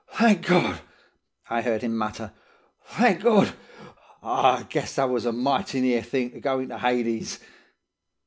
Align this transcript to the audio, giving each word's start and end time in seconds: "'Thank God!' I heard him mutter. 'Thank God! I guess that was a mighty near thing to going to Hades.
"'Thank 0.13 0.47
God!' 0.47 0.81
I 1.47 1.61
heard 1.61 1.83
him 1.83 1.95
mutter. 1.95 2.31
'Thank 2.87 3.21
God! 3.21 3.53
I 4.23 4.65
guess 4.67 4.95
that 4.95 5.11
was 5.11 5.27
a 5.27 5.31
mighty 5.31 5.79
near 5.79 6.01
thing 6.01 6.31
to 6.31 6.39
going 6.39 6.69
to 6.69 6.79
Hades. 6.79 7.37